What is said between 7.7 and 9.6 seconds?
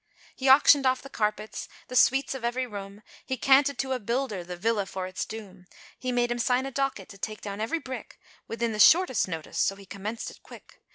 brick, Within the shortest notice,